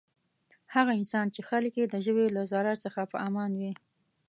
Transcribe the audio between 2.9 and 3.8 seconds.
په امان وی.